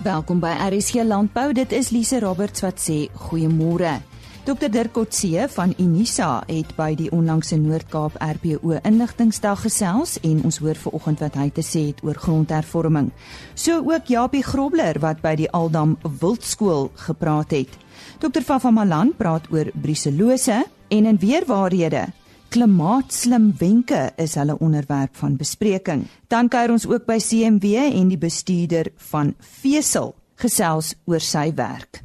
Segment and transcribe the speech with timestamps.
[0.00, 1.50] Welkom by RSG Landbou.
[1.52, 3.98] Dit is Lise Roberts wat sê goeiemôre.
[4.46, 10.58] Dr Dirk Kotse van Unisa het by die onlangse Noord-Kaap RPO inligtingsdag gesels en ons
[10.64, 13.10] hoor vanoggend wat hy te sê het oor grondhervorming.
[13.52, 17.76] So ook Japie Grobler wat by die Aldam Wildskool gepraat het.
[18.24, 22.06] Dr Fafa Malan praat oor bruselose en in weerwaarhede
[22.50, 26.00] Klimaatslim wenke is hulle onderwerp van bespreking.
[26.26, 32.00] Dan kuier ons ook by CMW en die bestuurder van Vesel gesels oor sy werk.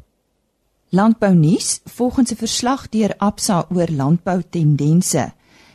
[0.94, 5.34] Landbou nuus, volgens 'n verslag deur Absa oor landboutendense,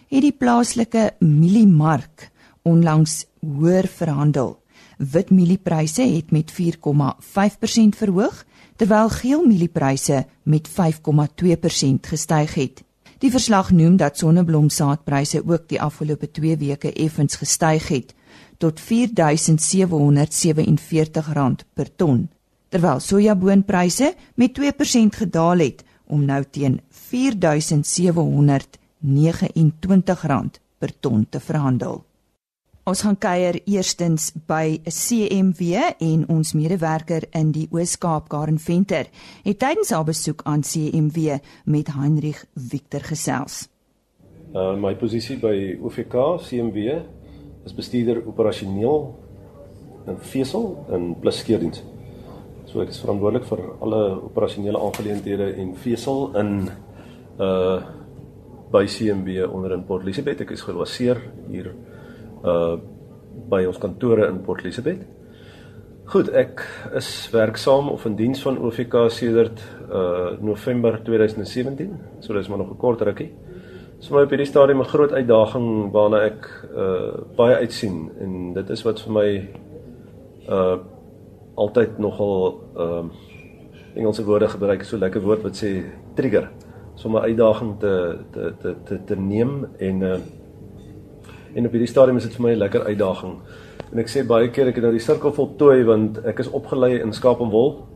[0.09, 2.31] het die plaaslike mieliemark
[2.63, 4.63] onlangs hoër verhandel.
[4.99, 8.45] Wit mieliepryse het met 4,5% verhoog,
[8.77, 12.85] terwyl geel mieliepryse met 5,2% gestyg het.
[13.21, 18.15] Die verslag noem dat sonneblomsaadpryse ook die afgelope 2 weke effens gestyg het
[18.61, 18.87] tot R4747
[21.75, 22.29] per ton,
[22.69, 24.63] terwyl sojaboonpryse met 2%
[25.21, 26.85] gedaal het om nou teen R4729
[30.79, 32.10] per ton te verhandel.
[32.91, 39.07] Ons gaan kuier eerstens by 'n CMW en ons medewerker in die Oos-Kaap Karen Venter
[39.45, 43.69] het tydens haar besoek aan CMW met Heinrich Victor gesels.
[44.55, 46.99] Uh my posisie by OVK CMW
[47.65, 49.15] is bestuurder operasioneel
[50.07, 51.85] in vesel en plus skeerdiens.
[52.67, 56.69] So ek is verantwoordelik vir alle operasionele aangeleenthede en vesel in
[57.39, 57.83] uh
[58.73, 60.41] by CMW onder in Port Elizabeth.
[60.41, 61.75] Ek is gebaseer hier
[62.45, 62.77] uh
[63.51, 65.05] by ons kantore in Port Elizabeth.
[66.11, 66.65] Goed, ek
[66.99, 72.73] is werksaam of in diens van OVK sedert uh November 2017, so dis maar nog
[72.73, 73.31] 'n kort rukkie.
[74.01, 78.71] So my op hierdie stadium 'n groot uitdaging waarna ek uh baie uitsien en dit
[78.71, 79.29] is wat vir my
[80.49, 80.79] uh
[81.55, 83.29] altyd nogal ehm uh,
[83.95, 86.51] Engelse woorde gebruik, so lekker woord wat sê trigger.
[86.95, 90.19] So 'n uitdaging te te te te, te neem en uh
[91.55, 93.35] En op hierdie stadium is dit vir my 'n lekker uitdaging.
[93.93, 97.01] En ek sê baie keer ek het nou die sirkel voltooi want ek is opgelei
[97.01, 97.87] in skaap en wol.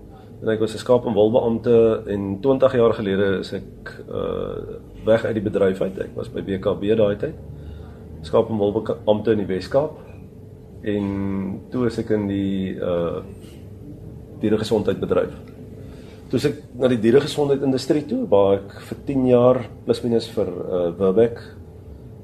[0.42, 4.78] En ek was 'n skaap en wol beampte en 20 jaar gelede is ek uh
[5.04, 5.98] weg uit die bedryf uit.
[5.98, 7.34] Ek was by BKB daai tyd.
[8.22, 9.98] Skaap en wol beampte in die Wes-Kaap.
[10.82, 13.22] En toe is ek in die uh
[14.40, 15.32] dieregesondheidbedryf.
[16.28, 20.48] Toe ek na die dieregesondheid industrie toe waar ek vir 10 jaar plus minus vir
[20.48, 21.38] uh Webek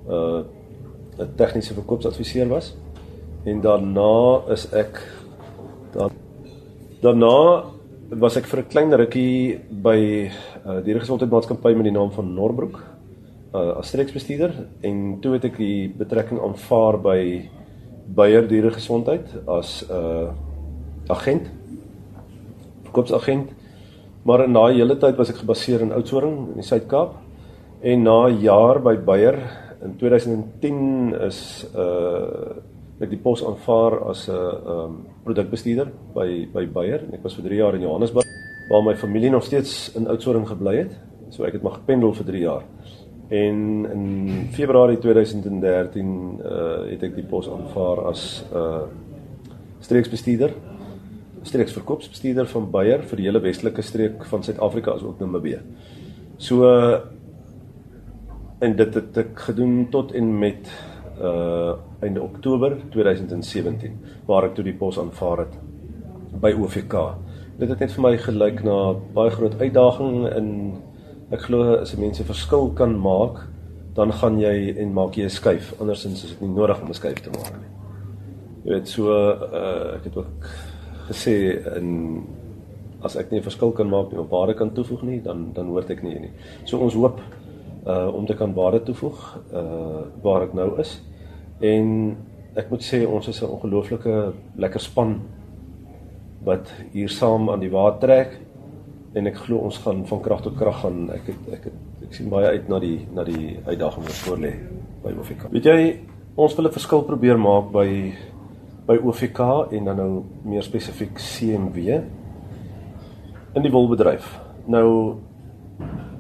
[0.09, 0.43] uh
[1.20, 2.75] 'n tegniese verkoopsadviseur was.
[3.44, 5.00] En daarna is ek
[5.92, 6.10] dan
[7.00, 7.64] daarna
[8.10, 10.31] was ek vir 'n klein rukkie by
[10.66, 12.81] uh, die gesondheidsmaatskappy met die naam van Norbroek
[13.54, 17.48] uh, as streeksbestuurder en toe het ek die betrekking aanvaar by
[18.10, 20.28] Beyer Diere Gesondheid as 'n uh,
[21.08, 21.50] agent
[22.84, 23.50] verkoopsagent
[24.25, 27.14] maar in daai hele tyd was ek gebaseer in Oudtshoorn in die Suid-Kaap
[27.82, 29.38] en na 'n jaar by Beyer
[29.85, 32.61] in 2010 is uh
[33.01, 37.35] ek die pos aanvaar as 'n uh, um produkbestuurder by by Bayer en ek was
[37.35, 38.27] vir 3 jaar in Johannesburg
[38.71, 40.93] waar my familie nog steeds in Oudtshoorn gebly het.
[41.31, 42.63] So ek het maar gependel vir 3 jaar.
[43.29, 48.85] En in Februarie 2013 uh het ek die pos aanvaar as uh
[49.81, 50.53] streeksbestuurder
[51.43, 55.61] streeksverkoopsbestuurder van Bayer vir die hele westelike streek van Suid-Afrika as ook Namibië.
[56.37, 57.01] So uh,
[58.60, 60.71] en dit het ek gedoen tot en met
[61.21, 63.97] uh einde Oktober 2017
[64.28, 65.56] waar ek toe die pos aanvaar het
[66.41, 66.94] by OVK.
[67.60, 68.76] Dit het net vir my gelyk na
[69.16, 70.49] baie groot uitdaging in
[71.31, 73.43] ek glo as mense verskil kan maak,
[73.94, 75.75] dan gaan jy en maak jy 'n skuif.
[75.81, 77.70] Andersins is dit nie nodig om 'n skuif te maak nie.
[78.65, 80.49] Jy weet so uh ek het ook
[81.10, 81.37] gesê
[81.76, 82.25] in
[83.03, 85.66] as ek nie 'n verskil kan maak nie of waarde kan toevoeg nie, dan dan
[85.66, 86.32] hoort ek nie nie.
[86.65, 87.20] So ons hoop
[87.87, 91.01] uh om te kan waarde toevoeg uh waar ek nou is.
[91.61, 92.17] En
[92.55, 95.21] ek moet sê ons is 'n ongelooflike lekker span
[96.44, 98.41] wat hier saam aan die water trek
[99.15, 101.11] en ek glo ons gaan van krag tot krag gaan.
[101.11, 104.38] Ek het, ek het, ek sien baie uit na die na die uitdaging wat voor
[104.38, 104.53] lê
[105.03, 105.49] by OVK.
[105.50, 105.81] Weet jy,
[106.37, 108.12] ons wil 'n verskil probeer maak by
[108.87, 109.41] by OVK
[109.71, 112.00] en dan nou meer spesifiek CMW
[113.55, 114.41] in die wolbedryf.
[114.67, 115.17] Nou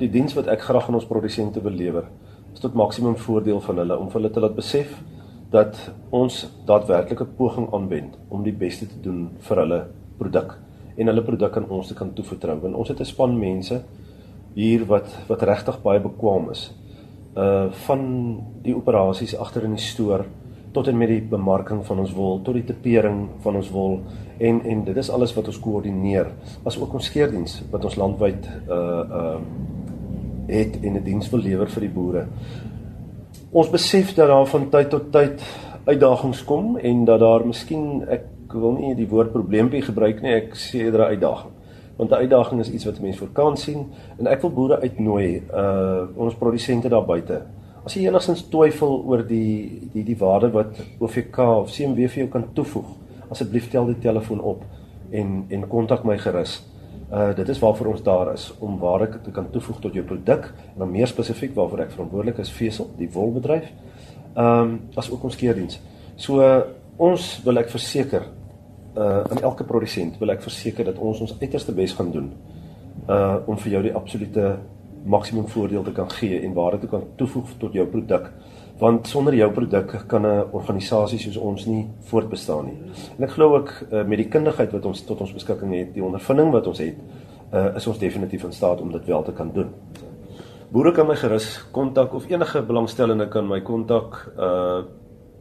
[0.00, 2.08] die diens wat ek graag aan ons produsente wil lewer
[2.52, 4.96] is tot maksimum voordeel van hulle om vir hulle te laat besef
[5.50, 5.78] dat
[6.14, 9.80] ons daadwerklike poging aanwend om die beste te doen vir hulle
[10.18, 10.56] produk
[10.96, 12.58] en hulle produk aan ons te kan toevertrou.
[12.62, 13.82] Want ons het 'n span mense
[14.54, 16.72] hier wat wat regtig baie bekwam is.
[17.36, 18.02] Uh van
[18.62, 20.24] die operasies agter in die stoor
[20.72, 24.00] tot en met die bemarking van ons wol, tot die tepering van ons wol
[24.38, 26.26] en en dit is alles wat ons koördineer.
[26.64, 29.40] As ook ons skeerdiens wat ons landwyd uh uh
[30.50, 32.26] het en 'n diens wil lewer vir die boere.
[33.52, 35.42] Ons besef dat daar van tyd tot tyd
[35.84, 40.54] uitdagings kom en dat daar miskien ek wil nie die woord probleempie gebruik nie, ek
[40.54, 41.52] sê eerder uitdaging.
[41.96, 43.86] Want 'n uitdaging is iets wat mense voor kan sien
[44.18, 47.42] en ek wil boere uitnooi, uh ons produsente daar buite.
[47.84, 52.28] As jy enigstens twyfel oor die die die waarde wat OVK of CMW vir jou
[52.28, 52.86] kan toevoeg,
[53.28, 54.64] asseblief tel die telefoon op
[55.10, 56.69] en en kontak my gerus.
[57.10, 60.52] Uh dit is waarvoor ons daar is om ware te kan toevoeg tot jou produk
[60.72, 63.66] en dan meer spesifiek waarvoor ek verantwoordelik is vesel, die wolbedryf.
[64.34, 65.80] Ehm um, as ook ons keerdiens.
[66.16, 66.60] So uh,
[66.96, 68.28] ons wil ek verseker
[68.96, 72.30] uh aan elke produsent wil ek verseker dat ons ons uiterste bes gaan doen
[73.08, 74.56] uh om vir jou die absolute
[75.04, 78.32] maksimum voordeel te kan gee en waarde te kan toevoeg tot jou produk
[78.80, 82.76] want sonder jou produk kan 'n organisasie soos ons nie voortbestaan nie.
[83.18, 86.04] En ek glo ook uh, met die kundigheid wat ons tot ons beskikking het, die
[86.04, 86.96] ondervinding wat ons het,
[87.52, 89.68] uh, is ons definitief in staat om dit wel te kan doen.
[90.70, 94.82] Boere kan my gerus kontak of enige belangstellende kan my kontak uh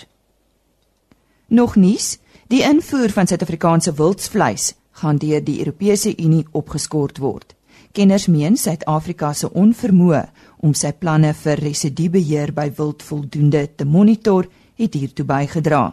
[1.48, 2.20] Nog nuus
[2.52, 7.56] Die invoer van Suid-Afrikaanse wildsvleis gaan deur die Europese Unie opgeskort word.
[7.94, 10.24] Kenners meen Suid-Afrika se onvermoë
[10.66, 14.48] om sy planne vir residubeheer by wild voldoende te monitor
[14.82, 15.92] het hiertoe bygedra.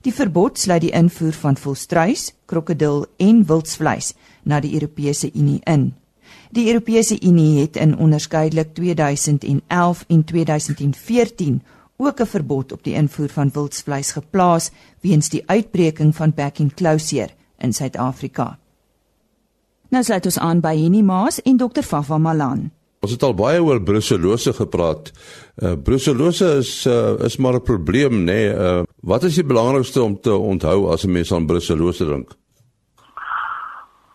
[0.00, 4.14] Die verbod sluit die invoer van volstruis, krokodil en wildsvleis
[4.48, 5.90] na die Europese Unie in.
[6.56, 11.60] Die Europese Unie het in onderskeidelik 2011 en 2014
[11.98, 14.70] ook 'n verbod op die invoer van wildsvleis geplaas
[15.00, 18.61] weens die uitbreking van back enclosure in Suid-Afrika.
[19.92, 21.84] Nou sluit ons aan by Henny Maas en Dr.
[21.84, 22.70] Fafa Malan.
[23.04, 25.10] Ons het al baie oor brucellose gepraat.
[25.60, 28.24] Uh, brucellose is uh, is maar 'n probleem, nê.
[28.24, 28.54] Nee.
[28.54, 32.30] Uh, wat is die belangrikste om te onthou as 'n mens aan brucellose dink?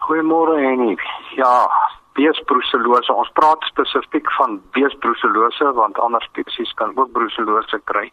[0.07, 0.97] Goeiemôre Henny.
[1.35, 1.69] Ja,
[2.13, 3.13] beesbrucellose.
[3.13, 8.12] Ons praat spesifiek van beesbrucellose want ander spesies kan ook brucellose kry.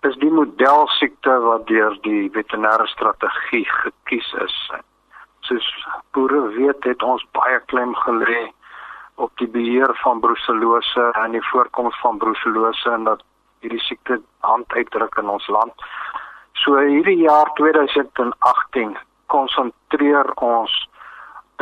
[0.00, 4.56] Dis die model siekte wat deur die veterinêre strategie gekies is.
[5.46, 5.68] Soos
[6.14, 8.50] boere weet, het ons baie klem gelê
[9.14, 13.22] op die beheer van brucellose en die voorkoms van brucellose en dat
[13.60, 15.86] hierdie siekte hand uitdruk in ons land.
[16.62, 18.96] So hierdie jaar 2018
[19.26, 20.74] konsentreer ons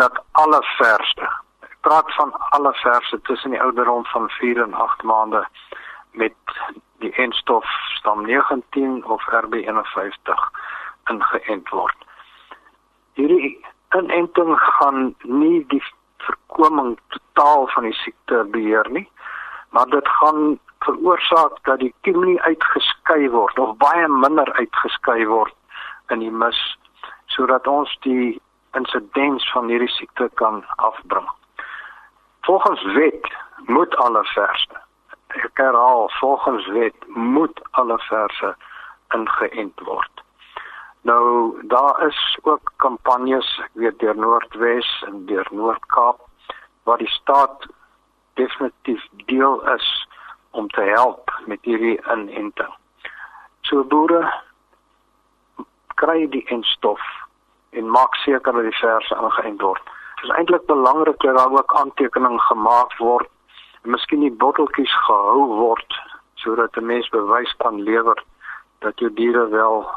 [0.00, 1.28] dat alle verse
[1.80, 5.46] praat van alle verse tussen die ouderdom van 4 en 8 maande
[6.10, 6.34] met
[6.98, 7.64] die enstof
[7.96, 10.44] stam 19 of RB51
[11.12, 12.09] ingeënt word.
[13.20, 13.50] Hierdie
[13.96, 15.82] inenting gaan nie die
[16.24, 19.06] voorkoming totaal van die siekte beheer nie,
[19.76, 25.54] maar dit gaan veroorsaak dat die kiem nie uitgeskei word of baie minder uitgeskei word
[26.14, 26.60] in die mis
[27.36, 28.40] sodat ons die
[28.78, 31.28] insidens van hierdie siekte kan afbring.
[32.48, 33.34] Volgens wet
[33.68, 34.80] moet alle verse
[35.38, 38.54] ek herhaal volgens wet moet alle verse
[39.14, 40.19] ingeënt word.
[41.02, 46.26] Nou daar is ook kampanjes, ek weet deur Noordwes en deur Noord-Kaap
[46.84, 47.66] waar die staat
[48.34, 49.86] definitief deel is
[50.50, 52.74] om te help met hierdie inenting.
[53.60, 54.26] So boere
[56.00, 57.00] kry die instof
[57.70, 59.82] en maak seker dat die verse ingeënt word.
[60.20, 63.28] Dit is eintlik belangrik dat daar ook aantekening gemaak word
[63.82, 66.00] en miskien die botteltjies gehou word
[66.44, 68.24] sodat 'n mens bewys kan lewer
[68.78, 69.88] dat jou diere wel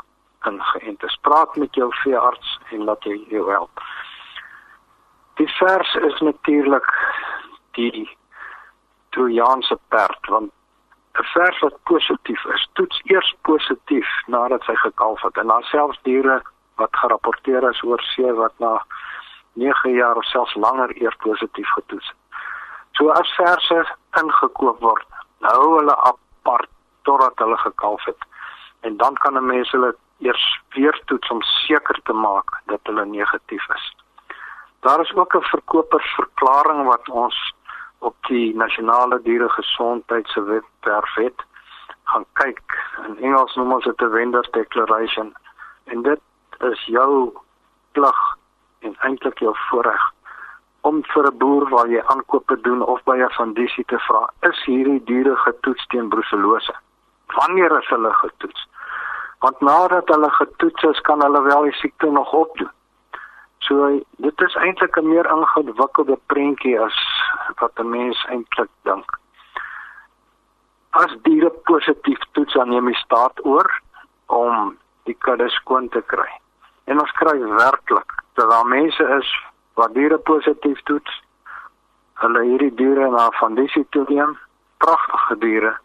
[0.47, 1.17] ingeënt is.
[1.21, 3.83] Praat met jou veearts en laat hy jou help.
[5.39, 6.89] Die vers is natuurlik
[7.71, 8.09] die
[9.09, 10.51] Trojaanse perd want
[11.13, 15.99] 'n vers wat positief is, toets eers positief nadat hy gekalf het en dan selfs
[16.01, 16.41] diere
[16.75, 18.85] wat gerapporteer is oor see wat na
[19.53, 22.17] 9 jaar of selfs langer eers positief getoets het.
[22.91, 23.85] So as verse
[24.21, 25.05] ingekoop word,
[25.41, 26.69] hou hulle apart
[27.03, 28.25] totdat hulle gekalf het.
[28.81, 29.95] En dan kan 'n mens hulle
[30.25, 33.85] eers weer toets om seker te maak dat hulle negatief is.
[34.79, 37.53] Daar is ook 'n verkopersverklaring wat ons
[37.99, 41.39] op die nasionale dieregesondheid se webwerf het.
[42.03, 42.61] gaan kyk.
[43.07, 45.35] In Engels noem ons dit 'n vendor declaration.
[45.83, 46.19] En dit
[46.59, 47.33] is jou
[47.91, 48.19] plig
[48.79, 50.11] en eintlik jou voorreg
[50.81, 54.63] om vir 'n boer waar jy aankope doen of by 'n fondisie te vra, is
[54.65, 56.75] hierdie diere getoets teen bruselose?
[57.27, 58.67] Wanneer is hulle getoets?
[59.43, 62.71] Want nadat hulle getoets is, kan hulle wel die siekte nog opdoen.
[63.63, 63.89] So
[64.23, 66.97] dit is eintlik 'n meer ingewikkelde prentjie as
[67.59, 69.09] wat 'n mens eintlik dink.
[70.89, 73.81] As diere positief toets aan neem staat oor
[74.25, 76.31] om die kudde skoon te kry.
[76.83, 79.29] En ons kry werklik dat daar mense is
[79.73, 81.21] wat diere positief toets.
[82.13, 84.37] Hulle hierdie diere na fondisie toe neem,
[84.77, 85.77] pragtige diere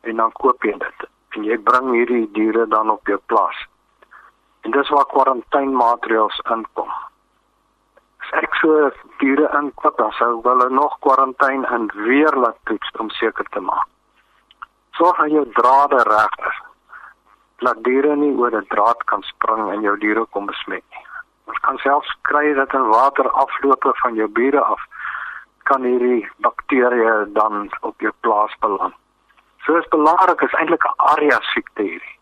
[0.00, 1.13] en dan koop jy dit.
[1.34, 3.56] En jy bring hierdie diere dan op jou plaas.
[4.62, 6.92] En dis waar kwarantainemaareëls inkom.
[8.24, 13.10] As ek so diere inkoop, dan sou hulle nog kwarantyne en weer laat toets om
[13.18, 13.88] seker te maak.
[14.96, 16.62] Sorg dat jou drade reg is.
[17.66, 21.06] Laat diere nie oor 'n draad kan spring en jou diere kom besmet nie.
[21.50, 24.80] Ons kan selfs kry dat in water aflope van jou bure af
[25.62, 28.94] kan hierdie bakterieë dan op jou plaas beland.
[29.64, 32.18] So is belangrik is eintlik 'n area siekte hierdie.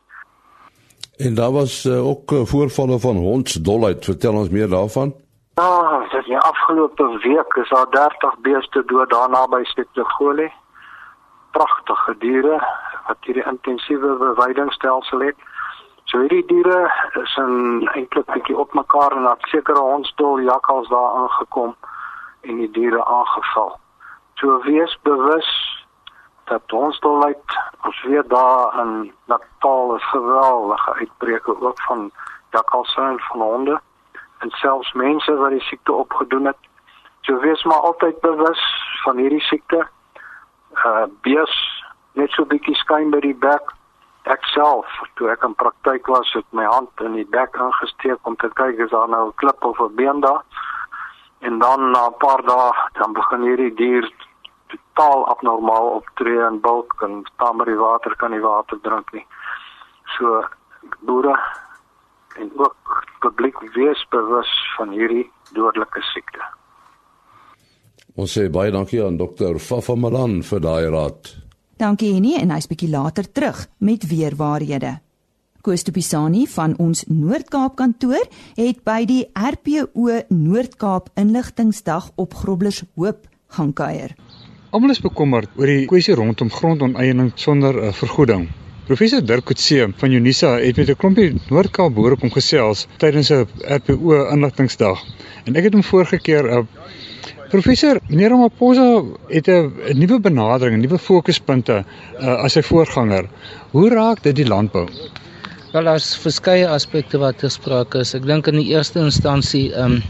[1.17, 4.05] En daar was uh, ook uh, voorvalle van hondsdolheid.
[4.05, 5.15] Vertel ons meer daarvan.
[5.55, 10.53] Ja, oh, dit is afgelope week is daar 30 beeste dood daar naby Stetogole.
[11.51, 12.57] Pragtige diere
[13.07, 15.37] wat hierdie intensiewe bewydingstelsel het.
[16.05, 16.91] So hierdie diere
[17.23, 21.75] is in eintlik bietjie op mekaar en dat sekere hondsdol jakkals daar aangekom
[22.41, 23.79] en die diere aangeval.
[24.35, 25.51] So wees bewus
[26.45, 32.11] dat hondsdol uit ons weet daar in Natal is geweldige uitbreke ook van
[32.51, 33.81] jakkalse en van honde
[34.39, 36.59] en selfs mense wat die siekte opgedoen het.
[37.21, 38.63] So wees maar altyd bewus
[39.05, 39.87] van hierdie siekte.
[40.85, 41.55] Uh bees
[42.13, 43.71] net so bietjie skyn by die bek
[44.31, 44.87] ek self
[45.19, 48.79] toe ek in praktyk was het my hand in die bek aangesteek om te kyk
[48.85, 50.43] is daar nou 'n klip of 'n been daar
[51.41, 54.11] en dan na 'n paar dae dan begin hierdie dier
[54.73, 59.27] totaal abnormaal optree en bulk en staan by die water kan nie water drink nie
[60.17, 60.43] so
[61.07, 61.37] boere
[62.41, 66.51] en ook publiek wees bewus van hierdie dodelike siekte
[68.13, 71.31] Ons sê baie dankie aan dokter Fafa Malan vir daai raad.
[71.81, 74.99] Dankie Henny en hy's bietjie later terug met weer waarhede.
[75.63, 78.27] Koos Tupisani van ons Noord-Kaap kantoor
[78.59, 84.13] het by die RPO Noord-Kaap Inligtingsdag op Grobblers Hoop gaan kuier.
[84.73, 88.47] Almal is bekommerd oor die kwessie rondom grondonteiening sonder 'n uh, vergoeding.
[88.89, 93.45] Professor Dirk Coetzee van Unisa het met 'n klompie Noord-Kaap boere kom gesels tydens 'n
[93.77, 95.03] RPO Inligtingsdag.
[95.45, 96.65] En ek het hom vorige keer 'n uh,
[97.51, 103.29] Professor, meneer Ramaphosa het 'n nuwe benadering, nuwe fokuspunte uh, as sy voorganger.
[103.73, 104.89] Hoe raak dit die landbou?
[105.73, 108.15] Wel, daar's verskeie aspekte wat gespreek is.
[108.15, 110.01] Ek dink in die eerste instansie um,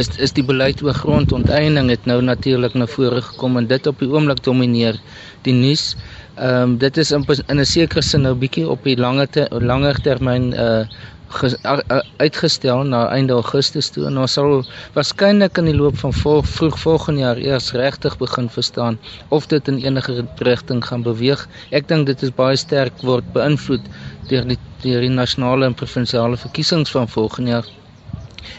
[0.00, 3.98] is is die beleid oor grondonteiening het nou natuurlik na vore gekom en dit op
[4.02, 5.00] die oomblik domineer
[5.46, 5.94] die nuus.
[6.34, 9.46] Ehm um, dit is in, in 'n sekere sin nou bietjie op die langer te,
[9.50, 10.86] langer termyn uh
[11.34, 14.64] ges, a, a, uitgestel na einde Augustus toe en ons sal
[14.96, 19.68] waarskynlik in die loop van vol, vroeg volgende jaar eers regtig begin verstaan of dit
[19.68, 21.46] in enige rigting gaan beweeg.
[21.70, 23.88] Ek dink dit is baie sterk word beïnvloed
[24.30, 27.72] deur die deur die nasionale en provinsiale verkiesings van volgende jaar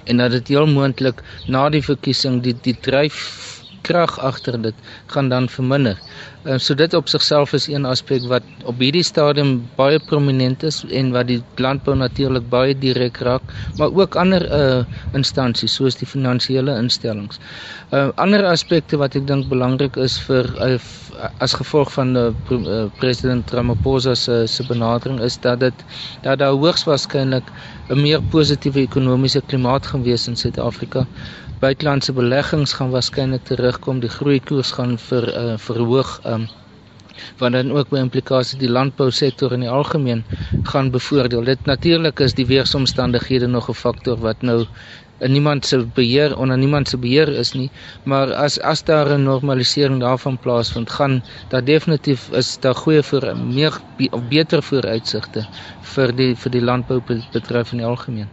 [0.04, 3.20] en dat dit heel moontlik na die verkiesing die die dryf
[3.88, 4.74] krag agter dit
[5.14, 6.00] gaan dan verminder.
[6.46, 10.84] Ehm so dit op sigself is een aspek wat op hierdie stadium baie prominent is
[11.00, 16.08] en wat die landbou natuurlik baie direk raak, maar ook ander uh instansies soos die
[16.08, 17.40] finansiële instellings.
[17.92, 20.78] Uh ander aspekte wat ek dink belangrik is vir uh,
[21.40, 22.26] as gevolg van uh,
[23.00, 25.86] president Ramaphosa se se benadering is dat dit
[26.22, 27.44] dat daar hoogs waarskynlik
[27.90, 31.06] 'n meer positiewe ekonomiese klimaat gaan wees in Suid-Afrika
[31.60, 36.48] buitelandse beleggings gaan waarskynlik terugkom, die groeikoers gaan vir uh, verhoog um
[37.40, 40.24] wat dan ook by implikasie die landbousektor in die algemeen
[40.72, 41.46] gaan bevoordeel.
[41.48, 44.66] Dit natuurlik is die weeromstandighede nog 'n faktor wat nou
[45.20, 47.70] in niemand se beheer onder niemand se beheer is nie,
[48.04, 53.38] maar as as daar 'n normalisering daarvan plaasvind, gaan daar definitief is daar goeie vir
[53.38, 53.74] meer
[54.30, 55.48] beter vooruitsigte
[55.82, 58.30] vir die vir die landboubedryf in die algemeen.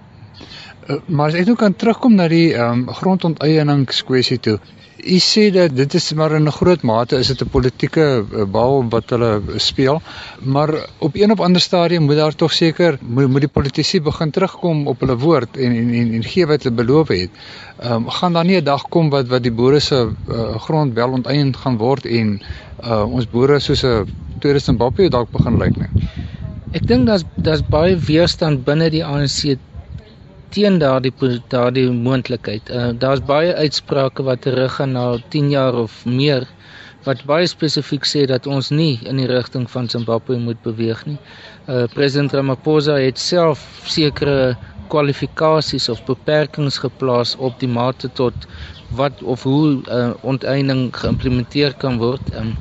[0.89, 4.57] Uh, maar as ek nou kan terugkom na die ehm um, grondonteieningskwessie toe.
[5.03, 8.45] U sê dat dit is maar in 'n groot mate is dit 'n politieke uh,
[8.45, 10.03] bal wat hulle speel,
[10.43, 14.31] maar op een of ander stadium moet daar tog seker moet, moet die politici begin
[14.31, 17.31] terugkom op hulle woord en en en, en gee wat hulle beloof het.
[17.79, 20.95] Ehm um, gaan daar nie 'n dag kom wat wat die boere se uh, grond
[20.95, 22.41] wel onteien gaan word en
[22.85, 24.07] uh, ons boere soos 'n
[24.39, 26.09] tweede Zimbabwe dalk begin lyk nie.
[26.73, 29.59] Ek dink daar's daar's baie weerstand binne die ANC
[30.52, 31.12] teen daardie
[31.52, 32.71] daardie moontlikheid.
[32.71, 36.47] Uh, daar's baie uitsprake wat teruggaan na 10 jaar of meer
[37.06, 41.18] wat baie spesifiek sê dat ons nie in die rigting van Zimbabwe moet beweeg nie.
[41.66, 44.54] Uh president Ramaphosa het self sekere
[44.92, 48.47] kwalifikasies of beperkings geplaas op die mate tot
[48.99, 52.28] wat of hoe uh, onteiening geïmplementeer kan word.
[52.37, 52.52] Um,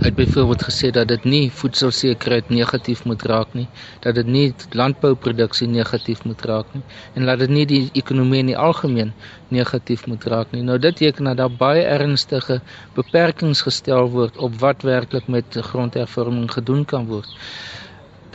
[0.00, 3.68] Hy het byvoorbeeld gesê dat dit nie voedselsekerheid negatief moet raak nie,
[4.00, 6.82] dat dit nie landbouproduksie negatief moet raak nie
[7.14, 9.12] en dat dit nie die ekonomie in die algemeen
[9.48, 10.62] negatief moet raak nie.
[10.62, 12.60] Nou dit beteken dat daar baie ernstige
[12.94, 17.28] beperkings gestel word op wat werklik met grondhervorming gedoen kan word.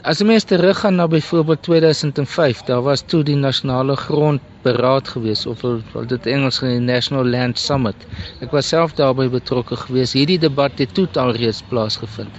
[0.07, 5.61] As jy mens teruggaan na byvoorbeeld 2005, daar was toe die nasionale grondberaad gewees of
[5.91, 8.05] wat dit Engels genoem National Land Summit.
[8.39, 10.15] Ek was self daarbey betrokke gewees.
[10.15, 12.31] Hierdie debat het toe al reeds plaasgevind.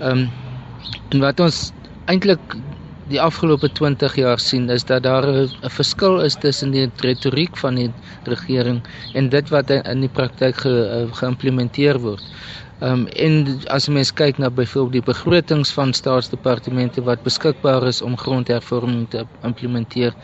[0.00, 0.28] Ehm um,
[1.12, 1.72] en wat ons
[2.12, 2.56] eintlik
[3.08, 7.74] die afgelope 20 jaar sien is dat daar 'n verskil is tussen die retoriek van
[7.74, 7.90] die
[8.24, 8.82] regering
[9.14, 12.24] en dit wat in die praktyk ge, geïmplementeer word.
[12.80, 17.98] Ehm um, en as mens kyk na byvoorbeeld die begrotings van staatsdepartemente wat beskikbaar is
[18.06, 20.14] om grondhervorming te implementeer,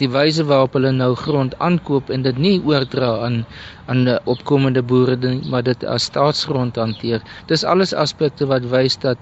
[0.00, 3.44] die wyse waarop hulle nou grond aankoop en dit nie oordra aan
[3.86, 7.22] aan opkomende boere nie, maar dit as staatsgrond hanteer.
[7.46, 9.18] Dis alles aspekte wat wys dat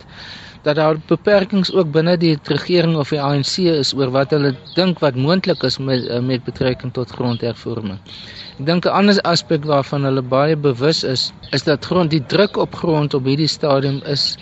[0.62, 4.99] dat daar beperkings ook binne die regering of die ANC is oor wat hulle dink
[5.05, 7.99] wat moontlik is met eh, met betrekking tot grondhervorming.
[8.59, 12.57] Ek dink 'n ander aspek waarvan hulle baie bewus is, is dat grond die druk
[12.57, 14.37] op grond op hierdie stadium is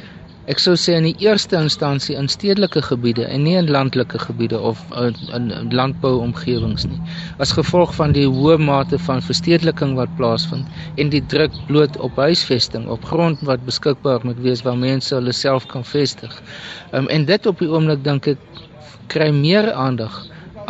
[0.53, 4.61] ek sou sê in die eerste instansie in stedelike gebiede en nie in landelike gebiede
[4.71, 5.17] of in,
[5.59, 7.01] in landbouomgewings nie.
[7.43, 10.71] As gevolg van die hoë mate van verstedeliking wat plaasvind
[11.03, 15.35] en die druk bloot op huisvesting op grond wat beskikbaar moet wees waar mense hulle
[15.35, 16.39] self kan vestig.
[16.93, 18.63] Um, en dit op die oomblik dink ek
[19.11, 20.23] kry meer aandag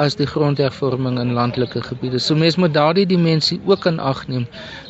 [0.03, 2.21] as die grondhervorming in landelike gebiede.
[2.21, 4.47] So mense moet daardie dimensie ook in ag neem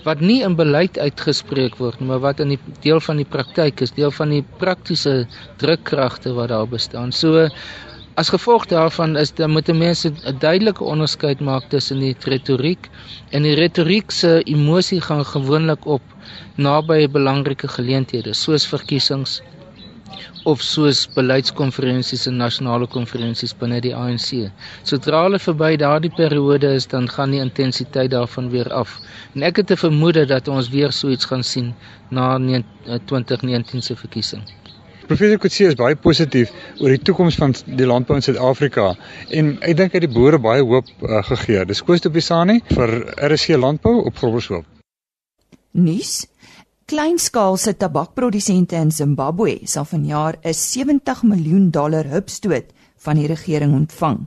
[0.06, 3.82] wat nie in beleid uitgespreek word nie, maar wat in die deel van die praktyk
[3.82, 5.26] is, deel van die praktiese
[5.62, 7.12] drukkragte wat daar bestaan.
[7.12, 7.48] So
[8.16, 12.88] as gevolg daarvan is dan moet mense 'n duidelike onderskeid maak tussen die retoriek
[13.30, 16.02] en die retoriek se emosie gaan gewoonlik op
[16.56, 19.42] naby belangrike geleenthede soos verkiesings
[20.46, 24.28] of soos beleidskonferensies en nasionale konferensies binne die ANC.
[24.86, 28.98] Sodra hulle verby daardie periode is, dan gaan die intensiteit daarvan weer af.
[29.34, 31.74] En ek het 'n vermoede dat ons weer so iets gaan sien
[32.10, 34.42] na 2019 se verkiesing.
[35.06, 38.94] Professor Kutsie is baie positief oor die toekoms van die landbou in Suid-Afrika
[39.30, 41.64] en ek dink hy het die boere baie hoop uh, gegee.
[41.64, 44.64] Dis Koos op die Sani vir RSC Landbou op Groblershoop.
[45.76, 46.26] Nuus
[46.86, 54.26] Kleinskaalse tabakprodusente in Zimbabwe sal vanjaar 'n 70 miljoen dollar hupstoot van die regering ontvang.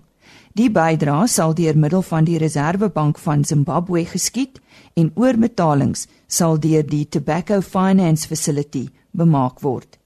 [0.54, 4.60] Die bydrae sal deur middel van die Reserwebank van Zimbabwe geskied
[4.94, 9.98] en oorbetalings sal deur die Tobacco Finance Facility bemaak word.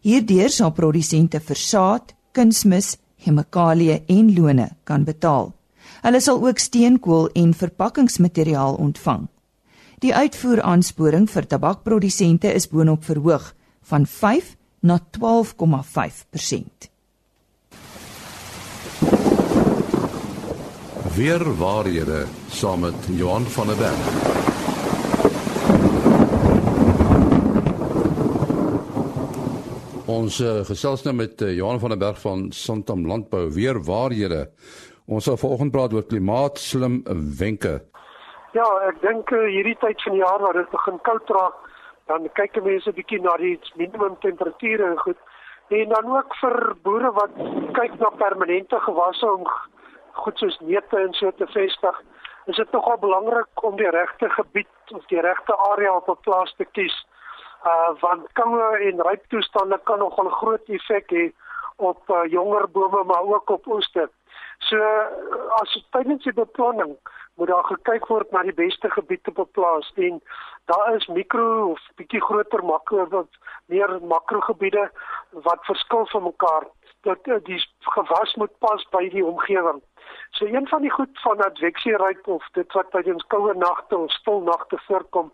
[0.00, 5.52] Hierdeur sal produsente versaad, kunsmis, chemikalieë en lone kan betaal.
[6.02, 9.28] Hulle sal ook steenkool en verpakkingsmateriaal ontvang.
[10.00, 13.50] Die uitvoeraansporing vir tabakprodusente is boonop verhoog
[13.90, 16.88] van 5 na 12,5%.
[21.16, 24.08] Weer waarhede saam met Johan van der Berg.
[30.08, 34.48] Ons uh, gesels nou met uh, Johan van der Berg van Santam Landbou weer waarhede.
[35.04, 37.02] Ons sal vanoggend praat oor klimaatslim
[37.36, 37.89] wenke.
[38.50, 41.58] Ja, ek dink uh, hierdie tyd van die jaar waar dit begin koud raak,
[42.10, 45.20] dan kyk mense bietjie na die minimum temperature en goed.
[45.70, 47.36] En dan ook vir boere wat
[47.76, 49.46] kyk na permanente gewasse om
[50.24, 52.00] goed soos neute en so te vestig,
[52.50, 56.54] is dit nogal belangrik om die regte gebied of die regte area op 'n plaas
[56.58, 56.96] te kies.
[57.62, 61.30] Uh want koue en ryp toestande kan nogal groot effek hê
[61.76, 64.10] op uh, jonger bome maar ook op oeste.
[64.68, 64.76] So
[65.60, 66.96] as tydens die beplanning
[67.34, 70.20] moet daar gekyk word na die beste gebiede op 'n plaas en
[70.66, 73.32] daar is mikro of bietjie groter makro wat
[73.66, 74.90] meer makrogebiede
[75.32, 76.64] wat verskil van mekaar
[77.02, 79.82] dat die gewas moet pas by die omgewing.
[80.30, 84.40] So een van die goed van advexieryp of dit wat tydens koue nagte of stil
[84.40, 85.32] nagte voorkom,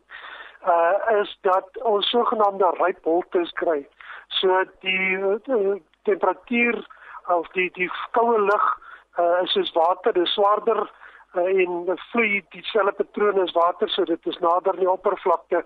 [0.67, 3.87] uh is dat ons sogenaamde ryp holtes kry.
[4.29, 6.87] So die uh, temperatuur
[7.27, 8.86] of die die koue lug
[9.19, 10.91] uh is soos water, dis swaarder
[11.35, 15.65] uh, en vloei dieselfde patroon as water, so dit is nader die oppervlakte.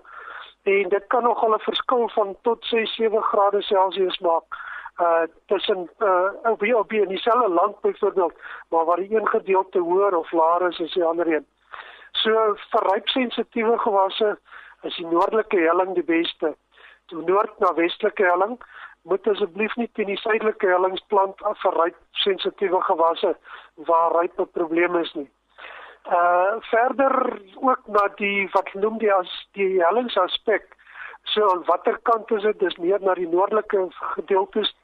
[0.63, 4.59] En dit kan nogal 'n verskil van tot 6 7 grade Celsius maak
[4.99, 8.33] uh tussen uh op die op die dieselfde land byvoorbeeld,
[8.69, 11.45] maar waar die een gedeelte hoër of laer is as die ander een.
[12.11, 14.37] So vir rypsensitiewe gewasse
[14.81, 16.55] is die noordelike helling die beste.
[17.05, 18.59] Die noord na westelike helling
[19.03, 23.35] moet asseblief nie teen die suidelike hellings plant af vir rypsensitiewe gewasse
[23.89, 25.29] waar ryp 'n probleem is nie.
[26.05, 30.65] Uh verder ook na die wat noem die as die hellingsaspek.
[31.23, 32.59] So aan watter kant is dit?
[32.59, 34.75] Dis meer na die noordelike gedeeltes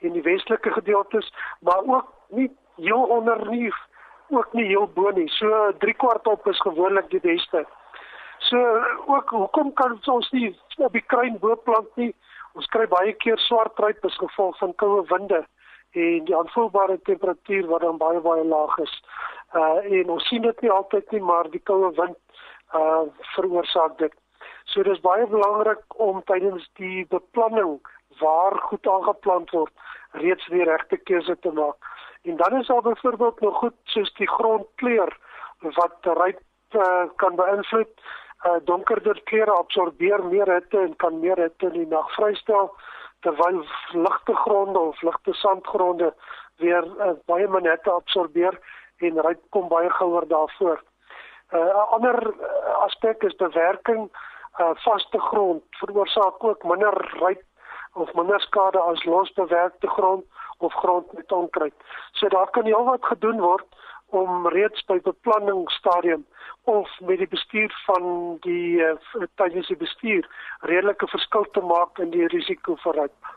[0.00, 3.72] en die westelike gedeeltes, maar ook nie heel onder nie,
[4.28, 5.28] ook nie heel bo nie.
[5.28, 7.66] So 3 kwart op is gewoonlik die beste.
[8.38, 12.14] So ook hoekom kan ons nie op die kruin bo plant nie?
[12.54, 15.44] Ons kry baie keer swart ryp as gevolg van koue winde
[15.92, 18.94] en die aanvoelbare temperatuur wat dan baie baie laag is.
[19.56, 22.18] Uh en ons sien dit nie altyd nie, maar die koue wind
[22.74, 24.14] uh veroorsaak dit.
[24.64, 27.78] So dis baie belangrik om tydens die beplanning
[28.20, 29.72] waar goed aangeplant word,
[30.12, 31.76] reeds die regte keuse te maak.
[32.22, 35.16] En dan is daar byvoorbeeld nog goed soos die grondkleur
[35.60, 36.40] wat ryp
[36.76, 37.92] uh, kan beïnvloed.
[38.46, 42.70] Uh donkerder kleure absorbeer meer hitte en kan meer hitte in die nag vrystel
[43.26, 46.12] terwyl ligte gronde of ligte sandgronde
[46.62, 48.58] weer uh, baie min hitte absorbeer
[48.98, 50.78] en ryp kom baie gouer daarvoor.
[51.52, 52.18] 'n uh, ander
[52.86, 54.06] aspek is bewerking
[54.60, 57.42] uh, vaste grond veroorsaak ook minder ryp
[57.94, 60.24] of minder skade as losbewerkte grond
[60.58, 61.74] of grond met onkruid.
[62.12, 63.66] So daar kan heel wat gedoen word
[64.10, 66.24] om reeds by beplanningsstadium
[66.64, 68.94] of met die bestuur van die uh,
[69.40, 70.28] tydens die bestuur
[70.60, 73.34] redelike verskil te maak in die risiko vir ryp.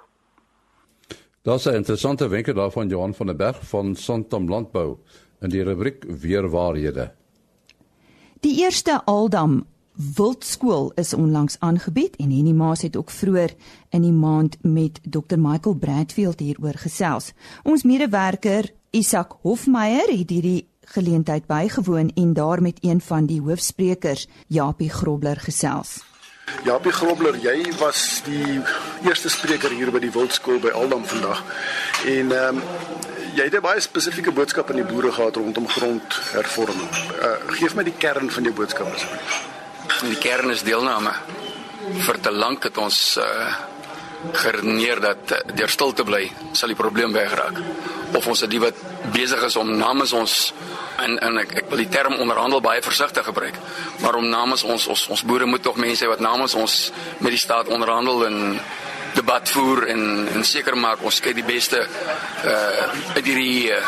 [1.44, 4.98] Daar's 'n interessante wenke daarvan Johan van der Berg van Santam Landbou
[5.42, 7.12] in die rubriek weerwaarhede.
[8.40, 9.66] Die eerste Aldam
[10.16, 13.54] Wildskool is onlangs aangebied en Henny Maas het ook vroeër
[13.90, 17.34] in die maand met Dr Michael Bradfield hieroor gesels.
[17.64, 24.28] Ons medewerker Isak Hofmeyer het hierdie geleentheid bygewoon en daar met een van die hoofsprekers,
[24.48, 26.02] Japie Grobler gesels.
[26.68, 28.60] Japie Grobler, jy was die
[29.08, 31.40] eerste spreker hier by die Wildskool by Aldam vandag.
[32.04, 32.62] En ehm um,
[33.32, 36.92] jy het 'n baie spesifieke boodskap aan die boere gehad rondom grondhervorming.
[37.24, 39.40] Uh, geef my die kern van jou boodskap asseblief.
[40.02, 41.14] Die kern is deelname.
[41.94, 43.56] Vir te lank het ons uh
[44.32, 47.58] geredeneer dat uh, deur stil te bly sal die probleem wegraak.
[48.14, 48.78] Of ons het die wat
[49.14, 50.54] besig is om namens ons
[51.02, 53.58] en en ek ek wil die term onderhandel baie versigtig gebruik,
[54.04, 56.78] maar om namens ons ons ons boere moet tog mense wat namens ons
[57.20, 58.60] met die staat onderhandel en
[59.16, 61.82] debat voer en en seker maak ons skei die beste
[62.46, 63.82] uh uit hierdie uh,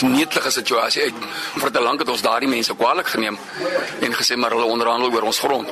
[0.00, 1.24] netelige situasie uit.
[1.60, 3.38] Vir te lank het ons daardie mense kwaliek geneem
[4.00, 5.70] en gesê maar hulle onderhandel oor ons grond.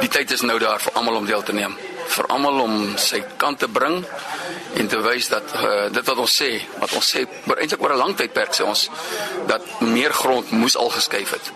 [0.00, 1.76] Die tyd is nou daar vir almal om deel te neem,
[2.16, 4.02] vir almal om sy kant te bring
[4.74, 7.94] en te wys dat uh, dit wat ons sê, wat ons sê oor eintlik oor
[7.94, 8.88] 'n lang tydperk sê ons
[9.46, 11.52] dat meer grond moes al geskuif het.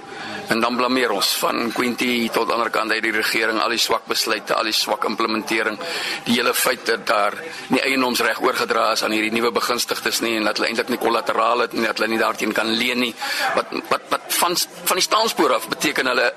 [0.49, 4.07] En dan blameer ons van Quinty tot ander kant uit die regering al die swak
[4.09, 5.77] besluite, al die swak implementering,
[6.25, 7.37] die hele feit dat daar
[7.69, 11.67] nie eienoomsreg oorgedra is aan hierdie nuwe begunstigdes nie en dat hulle eintlik nie kollateraal
[11.67, 13.15] het nie, dat hulle nie daarteen kan leen nie.
[13.57, 16.33] Wat wat wat van van die staanspoor af beteken hulle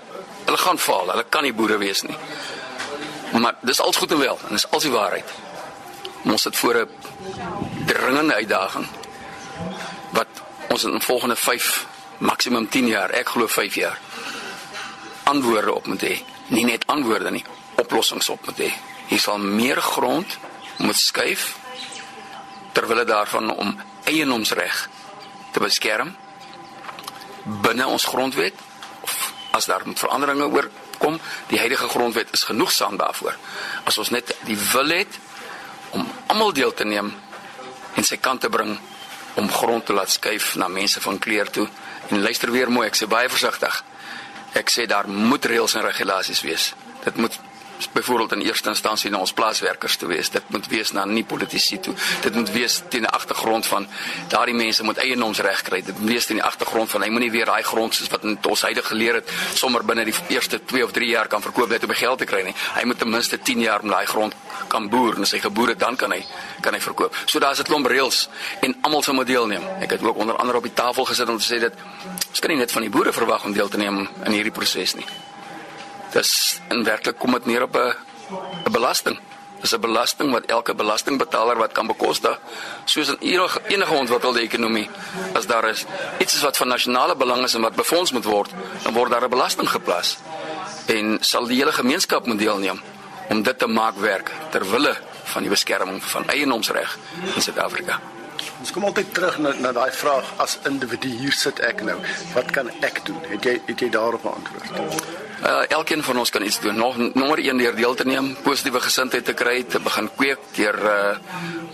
[0.45, 2.17] hulle gaan faal, hulle kan nie boere wees nie.
[3.31, 5.31] Maar dis alles goed en wel en dis als die waarheid.
[6.23, 6.89] Ons het voor 'n
[7.85, 8.87] dringende uitdaging
[10.09, 10.27] wat
[10.67, 11.85] ons in die volgende 5
[12.17, 13.99] maksimum 10 jaar, ek glo 5 jaar.
[15.23, 18.71] Antwoorde op moet hê, nie net antwoorde nie, oplossings op moet hê.
[19.07, 20.37] Hier sal meer grond
[20.77, 21.55] moet skuif
[22.71, 24.89] terwyl dit daarvan om eienoomsreg
[25.51, 26.15] te beskerm
[27.43, 28.53] binne ons grondwet
[29.01, 33.35] of as daar moet veranderinge oor kom, die huidige grondwet is genoegsaam daarvoor.
[33.83, 35.17] As ons net die wil het
[35.91, 37.13] om almal deel te neem
[37.95, 38.77] en sy kant te bring
[39.35, 41.67] om grond te laat skuif na mense van kleur toe
[42.11, 43.77] En luister weer mooi, ek sê baie versigtig.
[44.59, 46.65] Ek sê daar moet reëls en regulasies wees.
[47.05, 47.37] Dit moet
[47.89, 50.29] byvoorbeeld in eerste instansie na ons plaaswerkers te wees.
[50.29, 51.93] Dit moet wees na nie politici toe.
[52.21, 53.87] Dit moet wees teen die agtergrond van
[54.27, 55.81] daardie mense moet eienoomsreg kry.
[55.81, 58.61] Dit moet wees teen die agtergrond van hy moenie weer daai grond soos wat ons
[58.61, 61.93] huidige geleer het sommer binne die eerste 2 of 3 jaar kan verkoop net om
[61.95, 62.55] geld te kry nie.
[62.75, 64.35] Hy moet ten minste 10 jaar met daai grond
[64.71, 66.21] kan boer en as hy geboer het dan kan hy
[66.61, 67.15] kan hy verkoop.
[67.25, 68.29] So daar's 'n klomp reëls
[68.61, 69.63] en almal sou moet deelneem.
[69.81, 71.73] Ek het ook onder andere op die tafel gesit om te sê dat
[72.29, 74.95] ons kan nie net van die boere verwag om deel te neem in hierdie proses
[74.95, 75.05] nie.
[76.11, 79.19] Dis in werklik kom dit neer op 'n belasting.
[79.61, 82.39] Dis 'n belasting wat elke belastingbetaler wat kan bekostig,
[82.85, 84.89] soos in enige enige ontwikkelde ekonomie.
[85.33, 85.85] As daar is
[86.17, 88.49] iets wat van nasionale belang is en wat befonds moet word,
[88.83, 90.17] dan word daar 'n belasting geplaas.
[90.85, 92.81] En sal die hele gemeenskap moet deelneem
[93.29, 96.97] om dit te maak werk ter wille van die beskerming van eienoomsreg
[97.35, 97.99] in Suid-Afrika.
[98.59, 101.97] Ons kom altyd terug na na daai vraag as individu hier sit ek nou,
[102.33, 103.21] wat kan ek doen?
[103.29, 105.20] Het jy het jy daarop 'n antwoord?
[105.41, 106.75] Uh, elkeen van ons kan iets doen.
[106.75, 110.77] Nog nommer 1 deur deel te neem, positiewe gesindheid te kry, te begin kweek deur
[110.85, 111.15] uh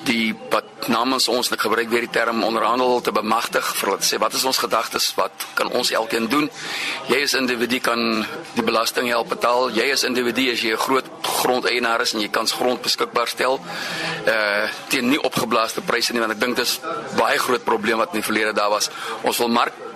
[0.08, 4.16] die wat namens ons, ek gebruik weer die term onderhandel te bemagtig vir wat sê
[4.24, 6.48] wat is ons gedagtes, wat kan ons elkeen doen?
[7.12, 8.24] Jy is individu kan
[8.56, 9.68] die belasting help betaal.
[9.76, 13.60] Jy is individu as jy 'n groot grondeienaar is en jy kan grond beskikbaar stel
[14.28, 16.80] uh teen nie opgeblaaste pryse nie want ek dink dis
[17.18, 18.90] baie groot probleem wat in die verlede daar was.
[19.24, 19.87] Ons wil mark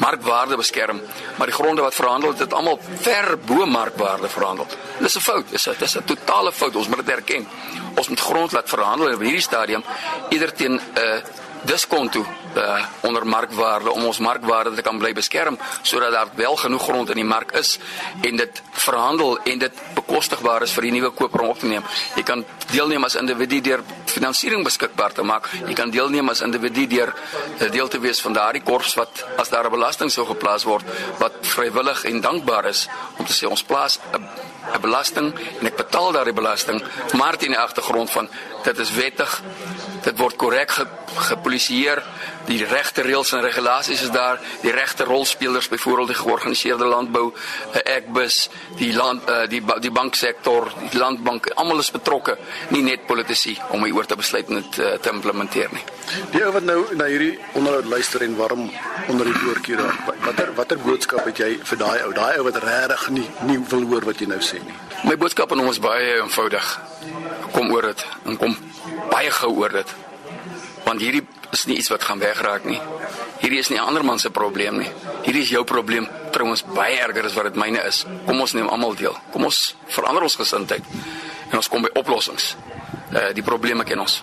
[0.00, 1.00] markwaarde beskerm,
[1.36, 4.66] maar die gronde wat verhandel het, het almal ver bo markwaarde verhandel.
[4.98, 6.76] Dis 'n fout, dis 'n dis 'n totale fout.
[6.76, 7.46] Ons moet dit erken.
[7.94, 9.84] Ons moet grond laat verhandel in hierdie stadium
[10.28, 11.20] eerder teen 'n uh,
[11.62, 16.82] diskonto uh, onder markwaarde om ons markwaarde te kan bly beskerm sodat daar wel genoeg
[16.82, 17.78] grond in die mark is
[18.20, 21.84] en dit verhandel en dit bekostigbaar is vir die nuwe koper om op te neem.
[22.16, 25.48] Jy kan deelneem as individu deur finansiering beskikbaar te maak.
[25.66, 29.48] Jy kan deelneem as individu deur uh, deel te wees van daardie korps wat as
[29.48, 30.84] daar 'n belasting sou geplaas word
[31.18, 36.12] wat vrywillig en dankbaar is om te sê ons plaas 'n belasting en ek betaal
[36.12, 38.28] daardie belasting maar teen die agtergrond van
[38.64, 39.42] dit is wettig
[40.04, 40.70] dit word korrek
[41.16, 42.02] gepolisieer
[42.46, 44.40] die regte reëls en regulasies is daar.
[44.62, 47.30] Die regte rolspelers byvoorbeeld die georganiseerde landbou
[47.84, 52.36] ekbus die land uh, die die banksektor die landbank almal is betrokke
[52.74, 55.84] nie net politici om hier oor te besluit en dit uh, te implementeer nie.
[56.34, 58.66] Die ou wat nou na hierdie onderhoud luister en warm
[59.08, 59.96] onder die oortjie daar?
[60.26, 62.12] Watter watter boodskap het jy vir daai ou?
[62.16, 64.76] Daai ou wat regtig nie nie wil hoor wat jy nou sê nie.
[65.06, 66.76] My boodskap aan hom is baie eenvoudig.
[67.54, 68.56] Kom oor dit en kom
[69.10, 69.98] baie gou oor dit.
[70.90, 71.22] Want hierdie
[71.54, 72.80] is nie iets wat gaan wegraak nie.
[73.38, 74.90] Hierdie is nie 'n ander man se probleem nie.
[75.22, 78.06] Hierdie is jou probleem, trouens baie erger as wat dit myne is.
[78.26, 79.16] Kom ons neem almal deel.
[79.32, 80.82] Kom ons verander ons gesindheid
[81.50, 82.56] en ons kom by oplossings.
[83.12, 84.22] Uh die probleme ken ons.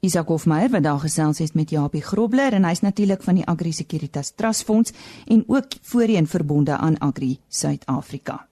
[0.00, 3.72] Isak Hofmeyer wat daar gesels het met Japie Grobler en hy's natuurlik van die Agri
[3.72, 4.92] Securitas Trust Fonds
[5.26, 8.46] en ook voorheen verbonde aan Agri Suid-Afrika.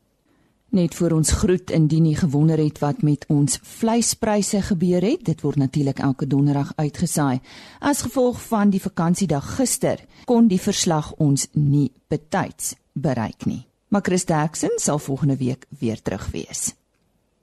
[0.75, 5.43] Net vir ons groet indien jy gewonder het wat met ons vleispryse gebeur het, dit
[5.47, 7.39] word natuurlik elke donderdag uitgesaai.
[7.79, 13.61] As gevolg van die vakansiedag gister kon die verslag ons nie betyds bereik nie.
[13.95, 16.73] Maar Chris Jackson sal volgende week weer terug wees.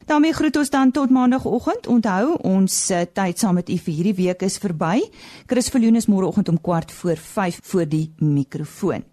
[0.05, 1.87] daarmee groet ons dan tot maandagooggend.
[1.87, 4.99] Onthou, ons uh, tyd saam met u vir hierdie week is verby.
[5.47, 9.07] Chris Verloon is môreoggend om kwart voor 5 voor die mikrofoon.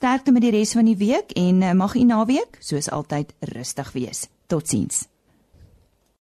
[0.00, 3.90] Sterkte met die res van die week en eh, mag u naweek soos altyd rustig
[3.92, 4.22] wees.
[4.48, 5.02] Totsiens.